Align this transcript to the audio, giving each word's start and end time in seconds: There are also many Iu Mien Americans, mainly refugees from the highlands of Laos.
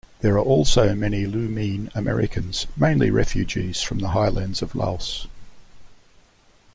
There 0.21 0.33
are 0.33 0.43
also 0.43 0.95
many 0.95 1.19
Iu 1.19 1.27
Mien 1.47 1.91
Americans, 1.93 2.65
mainly 2.75 3.11
refugees 3.11 3.83
from 3.83 3.99
the 3.99 4.07
highlands 4.07 4.63
of 4.63 4.73
Laos. 4.73 5.27